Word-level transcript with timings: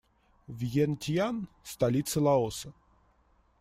Вьентьян- 0.47 1.47
столица 1.63 2.19
Лаоса. 2.21 2.73